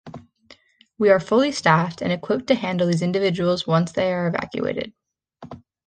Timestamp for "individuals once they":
3.03-4.11